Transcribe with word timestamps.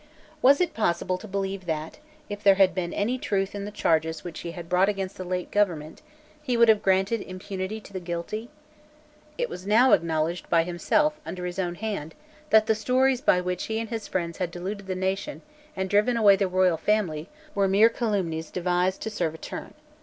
Was 0.41 0.59
it 0.59 0.73
possible 0.73 1.19
to 1.19 1.27
believe 1.27 1.67
that, 1.67 1.99
if 2.27 2.41
there 2.41 2.55
had 2.55 2.73
been 2.73 2.91
any 2.91 3.19
truth 3.19 3.53
in 3.53 3.65
the 3.65 3.69
charges 3.69 4.23
which 4.23 4.39
he 4.39 4.49
had 4.53 4.67
brought 4.67 4.89
against 4.89 5.15
the 5.15 5.23
late 5.23 5.51
government, 5.51 6.01
he 6.41 6.57
would 6.57 6.69
have 6.69 6.81
granted 6.81 7.21
impunity 7.21 7.79
to 7.81 7.93
the 7.93 7.99
guilty? 7.99 8.49
It 9.37 9.47
was 9.47 9.67
now 9.67 9.91
acknowledged 9.91 10.49
by 10.49 10.63
himself, 10.63 11.19
under 11.23 11.45
his 11.45 11.59
own 11.59 11.75
hand, 11.75 12.15
that 12.49 12.65
the 12.65 12.73
stories 12.73 13.21
by 13.21 13.41
which 13.41 13.65
he 13.65 13.77
and 13.79 13.89
his 13.91 14.07
friends 14.07 14.39
had 14.39 14.49
deluded 14.49 14.87
the 14.87 14.95
nation 14.95 15.43
and 15.75 15.87
driven 15.87 16.17
away 16.17 16.35
the 16.35 16.47
royal 16.47 16.77
family 16.77 17.29
were 17.53 17.67
mere 17.67 17.89
calumnies 17.89 18.49
devised 18.49 19.01
to 19.03 19.11
serve 19.11 19.35
a 19.35 19.37
turn. 19.37 19.75